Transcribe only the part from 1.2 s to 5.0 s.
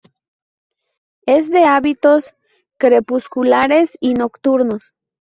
Es de hábitos crepusculares y nocturnos.